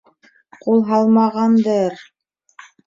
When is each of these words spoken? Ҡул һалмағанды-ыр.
Ҡул 0.63 0.81
һалмағанды-ыр. 0.89 2.05